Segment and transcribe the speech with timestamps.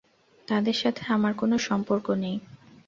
[0.47, 2.37] তাদের সাথে আমার কোন সম্পর্ক নেই।